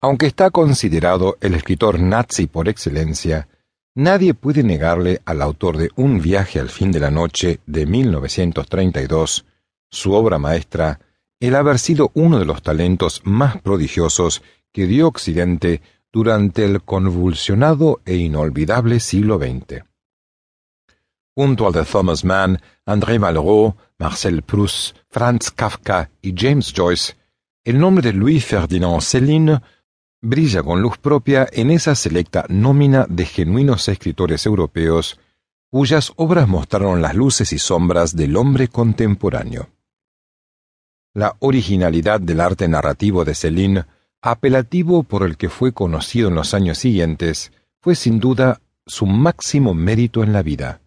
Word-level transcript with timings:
Aunque 0.00 0.26
está 0.26 0.50
considerado 0.50 1.36
el 1.40 1.54
escritor 1.54 1.98
nazi 1.98 2.46
por 2.46 2.68
excelencia, 2.68 3.48
nadie 3.96 4.32
puede 4.32 4.62
negarle 4.62 5.20
al 5.24 5.42
autor 5.42 5.76
de 5.76 5.90
Un 5.96 6.20
viaje 6.20 6.60
al 6.60 6.68
fin 6.68 6.92
de 6.92 7.00
la 7.00 7.10
noche 7.10 7.58
de 7.66 7.84
1932, 7.84 9.44
su 9.90 10.12
obra 10.12 10.38
maestra, 10.38 11.00
el 11.40 11.56
haber 11.56 11.80
sido 11.80 12.12
uno 12.14 12.38
de 12.38 12.44
los 12.44 12.62
talentos 12.62 13.22
más 13.24 13.60
prodigiosos 13.60 14.42
que 14.72 14.86
dio 14.86 15.08
Occidente 15.08 15.82
durante 16.12 16.64
el 16.64 16.82
convulsionado 16.82 18.00
e 18.04 18.16
inolvidable 18.16 19.00
siglo 19.00 19.38
XX. 19.38 19.84
Junto 21.34 21.66
al 21.66 21.72
de 21.72 21.84
Thomas 21.84 22.24
Mann, 22.24 22.60
André 22.86 23.18
Malraux, 23.18 23.74
Marcel 23.98 24.42
Proust, 24.42 24.96
Franz 25.08 25.50
Kafka 25.50 26.10
y 26.22 26.34
James 26.36 26.72
Joyce, 26.72 27.16
el 27.64 27.78
nombre 27.78 28.02
de 28.02 28.12
Louis 28.12 28.44
Ferdinand 28.44 29.00
Céline 29.00 29.60
brilla 30.20 30.62
con 30.62 30.82
luz 30.82 30.98
propia 30.98 31.46
en 31.52 31.70
esa 31.70 31.94
selecta 31.94 32.44
nómina 32.48 33.06
de 33.08 33.24
genuinos 33.24 33.88
escritores 33.88 34.46
europeos 34.46 35.18
cuyas 35.70 36.12
obras 36.16 36.48
mostraron 36.48 37.02
las 37.02 37.14
luces 37.14 37.52
y 37.52 37.58
sombras 37.58 38.16
del 38.16 38.36
hombre 38.36 38.68
contemporáneo. 38.68 39.68
La 41.14 41.36
originalidad 41.40 42.20
del 42.20 42.40
arte 42.40 42.68
narrativo 42.68 43.24
de 43.24 43.34
Céline, 43.34 43.84
apelativo 44.22 45.02
por 45.02 45.24
el 45.24 45.36
que 45.36 45.48
fue 45.48 45.72
conocido 45.72 46.28
en 46.28 46.34
los 46.34 46.54
años 46.54 46.78
siguientes, 46.78 47.52
fue 47.80 47.94
sin 47.94 48.18
duda 48.18 48.60
su 48.86 49.06
máximo 49.06 49.74
mérito 49.74 50.22
en 50.22 50.32
la 50.32 50.42
vida, 50.42 50.80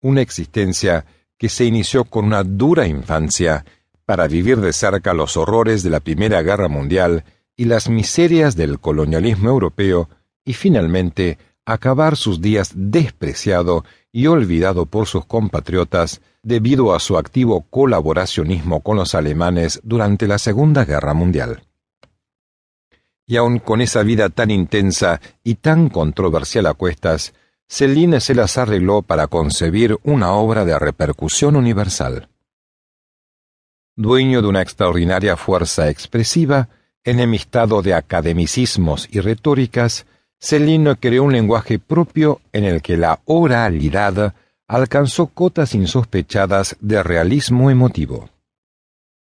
una 0.00 0.20
existencia 0.20 1.04
que 1.36 1.48
se 1.48 1.64
inició 1.64 2.04
con 2.04 2.26
una 2.26 2.44
dura 2.44 2.86
infancia 2.86 3.64
para 4.04 4.28
vivir 4.28 4.60
de 4.60 4.72
cerca 4.72 5.12
los 5.12 5.36
horrores 5.36 5.82
de 5.82 5.90
la 5.90 6.00
Primera 6.00 6.42
Guerra 6.42 6.68
Mundial 6.68 7.24
y 7.60 7.66
las 7.66 7.90
miserias 7.90 8.56
del 8.56 8.80
colonialismo 8.80 9.50
europeo 9.50 10.08
y 10.46 10.54
finalmente 10.54 11.36
acabar 11.66 12.16
sus 12.16 12.40
días 12.40 12.72
despreciado 12.74 13.84
y 14.10 14.28
olvidado 14.28 14.86
por 14.86 15.06
sus 15.06 15.26
compatriotas 15.26 16.22
debido 16.42 16.94
a 16.94 17.00
su 17.00 17.18
activo 17.18 17.66
colaboracionismo 17.68 18.80
con 18.80 18.96
los 18.96 19.14
alemanes 19.14 19.78
durante 19.82 20.26
la 20.26 20.38
Segunda 20.38 20.86
Guerra 20.86 21.12
Mundial. 21.12 21.64
Y 23.26 23.36
aun 23.36 23.58
con 23.58 23.82
esa 23.82 24.04
vida 24.04 24.30
tan 24.30 24.50
intensa 24.50 25.20
y 25.44 25.56
tan 25.56 25.90
controversial 25.90 26.64
a 26.64 26.72
cuestas, 26.72 27.34
Celine 27.68 28.20
se 28.20 28.34
las 28.34 28.56
arregló 28.56 29.02
para 29.02 29.26
concebir 29.26 29.98
una 30.02 30.32
obra 30.32 30.64
de 30.64 30.78
repercusión 30.78 31.56
universal. 31.56 32.30
Dueño 33.96 34.40
de 34.40 34.48
una 34.48 34.62
extraordinaria 34.62 35.36
fuerza 35.36 35.90
expresiva, 35.90 36.70
enemistado 37.04 37.82
de 37.82 37.94
academicismos 37.94 39.08
y 39.10 39.20
retóricas, 39.20 40.06
Céline 40.38 40.96
creó 40.96 41.24
un 41.24 41.32
lenguaje 41.32 41.78
propio 41.78 42.40
en 42.52 42.64
el 42.64 42.82
que 42.82 42.96
la 42.96 43.20
oralidad 43.26 44.34
alcanzó 44.66 45.26
cotas 45.26 45.74
insospechadas 45.74 46.76
de 46.80 47.02
realismo 47.02 47.70
emotivo. 47.70 48.30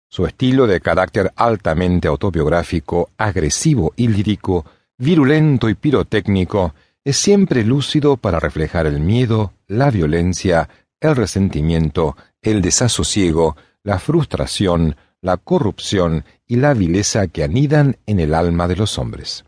Su 0.09 0.25
estilo 0.25 0.65
de 0.65 0.79
carácter 0.79 1.31
altamente 1.35 2.07
autobiográfico, 2.07 3.09
agresivo 3.17 3.93
y 3.95 4.07
lírico, 4.07 4.65
virulento 4.97 5.69
y 5.69 5.75
pirotécnico, 5.75 6.73
es 7.03 7.17
siempre 7.17 7.63
lúcido 7.63 8.17
para 8.17 8.39
reflejar 8.39 8.87
el 8.87 8.99
miedo, 8.99 9.53
la 9.67 9.91
violencia, 9.91 10.69
el 11.01 11.15
resentimiento, 11.15 12.15
el 12.41 12.61
desasosiego, 12.61 13.57
la 13.83 13.99
frustración, 13.99 14.95
la 15.25 15.37
corrupción 15.37 16.23
y 16.45 16.57
la 16.57 16.75
vileza 16.75 17.27
que 17.27 17.43
anidan 17.43 17.97
en 18.05 18.19
el 18.19 18.35
alma 18.35 18.67
de 18.67 18.75
los 18.75 18.99
hombres. 18.99 19.43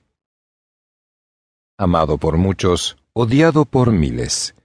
Amado 1.78 2.18
por 2.18 2.38
muchos, 2.38 2.98
odiado 3.14 3.66
por 3.66 3.92
miles. 3.92 4.56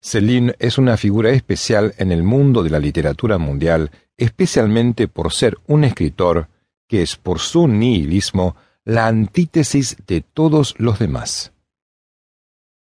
Céline 0.00 0.54
es 0.58 0.78
una 0.78 0.96
figura 0.96 1.28
especial 1.28 1.92
en 1.98 2.10
el 2.10 2.22
mundo 2.22 2.62
de 2.62 2.70
la 2.70 2.78
literatura 2.78 3.36
mundial, 3.36 3.90
especialmente 4.16 5.08
por 5.08 5.34
ser 5.34 5.58
un 5.66 5.84
escritor 5.84 6.48
que 6.88 7.02
es 7.02 7.16
por 7.16 7.38
su 7.38 7.68
nihilismo 7.68 8.56
la 8.86 9.08
antítesis 9.08 9.98
de 10.06 10.22
todos 10.22 10.74
los 10.78 10.98
demás. 10.98 11.52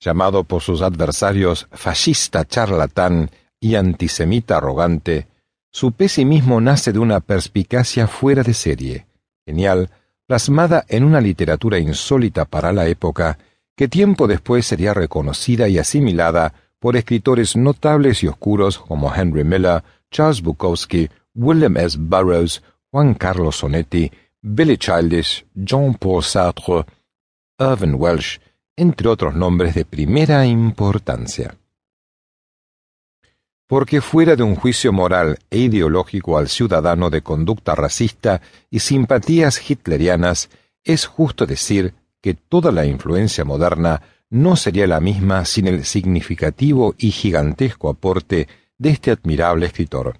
Llamado 0.02 0.44
por 0.44 0.62
sus 0.62 0.82
adversarios 0.82 1.70
fascista 1.72 2.44
charlatán 2.44 3.32
y 3.62 3.76
antisemita 3.76 4.58
arrogante, 4.58 5.28
su 5.72 5.92
pesimismo 5.92 6.62
nace 6.62 6.94
de 6.94 7.00
una 7.00 7.20
perspicacia 7.20 8.08
fuera 8.08 8.44
de 8.44 8.54
serie, 8.54 9.08
genial, 9.46 9.90
plasmada 10.26 10.86
en 10.88 11.04
una 11.04 11.22
literatura 11.22 11.80
insólita 11.80 12.46
para 12.46 12.72
la 12.74 12.88
época, 12.88 13.38
que 13.76 13.88
tiempo 13.88 14.28
después 14.28 14.66
sería 14.66 14.94
reconocida 14.94 15.68
y 15.68 15.78
asimilada 15.78 16.54
por 16.80 16.96
escritores 16.96 17.56
notables 17.56 18.24
y 18.24 18.28
oscuros 18.28 18.80
como 18.80 19.14
Henry 19.14 19.44
Miller, 19.44 19.84
Charles 20.12 20.42
Bukowski, 20.42 21.10
William 21.36 21.78
S. 21.78 21.98
Burroughs, 22.00 22.64
Juan 22.92 23.14
Carlos 23.14 23.58
Sonetti, 23.58 24.12
Billy 24.42 24.78
Childish, 24.78 25.46
Jean-Paul 25.54 26.24
Sartre, 26.24 26.86
Irvin 27.60 27.96
Welsh, 27.96 28.40
entre 28.76 29.10
otros 29.10 29.36
nombres 29.36 29.76
de 29.76 29.86
primera 29.86 30.46
importancia 30.46 31.58
porque 33.68 34.00
fuera 34.00 34.36
de 34.36 34.44
un 34.44 34.56
juicio 34.56 34.94
moral 34.94 35.40
e 35.50 35.60
ideológico 35.60 36.38
al 36.38 36.48
ciudadano 36.48 37.10
de 37.10 37.22
conducta 37.22 37.76
racista 37.76 38.42
y 38.72 38.80
simpatías 38.80 39.70
hitlerianas, 39.70 40.50
es 40.84 41.06
justo 41.06 41.46
decir 41.46 41.94
que 42.22 42.34
toda 42.34 42.72
la 42.72 42.86
influencia 42.86 43.44
moderna 43.44 44.02
no 44.30 44.56
sería 44.56 44.88
la 44.88 45.00
misma 45.00 45.46
sin 45.46 45.68
el 45.68 45.86
significativo 45.86 46.96
y 46.98 47.12
gigantesco 47.12 47.90
aporte 47.90 48.48
de 48.78 48.90
este 48.90 49.12
admirable 49.12 49.66
escritor. 49.66 50.18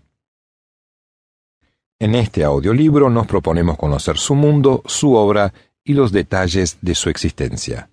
En 2.00 2.16
este 2.16 2.44
audiolibro 2.44 3.10
nos 3.10 3.28
proponemos 3.28 3.78
conocer 3.78 4.18
su 4.18 4.36
mundo, 4.36 4.84
su 4.86 5.16
obra 5.16 5.54
y 5.84 5.94
los 5.94 6.12
detalles 6.12 6.78
de 6.82 6.96
su 6.96 7.10
existencia. 7.10 7.90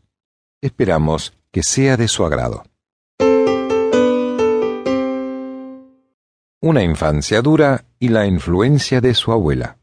Esperamos 0.61 1.33
que 1.51 1.63
sea 1.63 1.97
de 1.97 2.09
su 2.09 2.25
agrado. 2.25 2.65
Una 6.65 6.83
infancia 6.83 7.43
dura 7.43 7.85
y 7.99 8.09
la 8.09 8.25
influencia 8.25 9.03
de 9.03 9.13
su 9.13 9.33
abuela. 9.33 9.77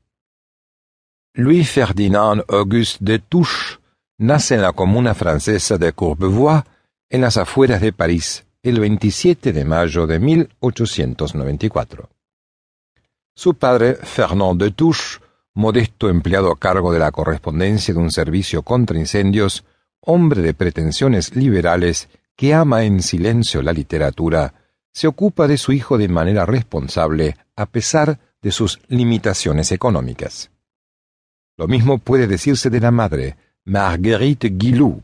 Louis 1.36 1.70
Ferdinand 1.70 2.44
Auguste 2.48 2.98
de 3.06 3.20
Touche 3.20 3.78
nace 4.18 4.56
en 4.56 4.64
la 4.64 4.74
comuna 4.74 5.14
francesa 5.14 5.78
de 5.78 5.94
Courbevoie, 5.94 6.64
en 7.08 7.22
las 7.22 7.38
afueras 7.38 7.82
de 7.82 7.94
París, 7.94 8.48
el 8.64 8.80
27 8.80 9.54
de 9.54 9.64
mayo 9.64 10.08
de 10.08 10.18
1894. 10.18 12.10
Su 13.36 13.54
padre, 13.54 13.94
Fernand 13.94 14.60
de 14.60 14.72
Touche, 14.72 15.20
modesto 15.54 16.10
empleado 16.10 16.52
a 16.52 16.58
cargo 16.58 16.92
de 16.92 16.98
la 16.98 17.12
correspondencia 17.12 17.94
de 17.94 18.00
un 18.00 18.10
servicio 18.10 18.64
contra 18.64 18.98
incendios, 18.98 19.66
hombre 20.00 20.42
de 20.42 20.56
pretensiones 20.56 21.36
liberales 21.36 22.10
que 22.36 22.56
ama 22.56 22.86
en 22.86 23.04
silencio 23.04 23.62
la 23.62 23.72
literatura, 23.72 24.56
se 24.94 25.08
ocupa 25.08 25.48
de 25.48 25.58
su 25.58 25.72
hijo 25.72 25.98
de 25.98 26.08
manera 26.08 26.46
responsable 26.46 27.38
a 27.56 27.66
pesar 27.66 28.20
de 28.42 28.52
sus 28.52 28.80
limitaciones 28.88 29.72
económicas. 29.72 30.52
Lo 31.58 31.68
mismo 31.68 32.00
puede 32.00 32.28
decirse 32.28 32.70
de 32.70 32.80
la 32.80 32.92
madre, 32.92 33.38
Marguerite 33.66 34.50
Guilou, 34.50 35.04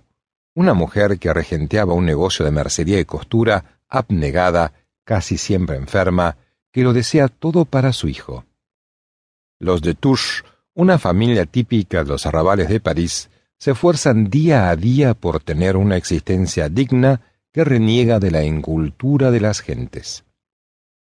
una 0.56 0.74
mujer 0.74 1.20
que 1.20 1.32
regenteaba 1.32 1.94
un 1.94 2.06
negocio 2.06 2.44
de 2.44 2.52
mercería 2.52 3.00
y 3.00 3.06
costura, 3.06 3.82
abnegada, 3.88 4.74
casi 5.04 5.38
siempre 5.38 5.78
enferma, 5.78 6.38
que 6.72 6.84
lo 6.84 6.94
desea 6.94 7.28
todo 7.28 7.66
para 7.66 7.94
su 7.94 8.08
hijo. 8.08 8.46
Los 9.60 9.82
de 9.82 9.94
Touche, 9.94 10.44
una 10.74 10.98
familia 10.98 11.46
típica 11.46 12.04
de 12.04 12.10
los 12.10 12.26
arrabales 12.26 12.70
de 12.70 12.80
París, 12.80 13.30
se 13.60 13.72
esfuerzan 13.72 14.30
día 14.30 14.70
a 14.70 14.76
día 14.76 15.14
por 15.14 15.40
tener 15.40 15.78
una 15.78 15.96
existencia 15.96 16.70
digna 16.70 17.22
que 17.58 17.64
reniega 17.64 18.20
de 18.20 18.30
la 18.30 18.44
incultura 18.44 19.32
de 19.32 19.40
las 19.40 19.62
gentes. 19.62 20.27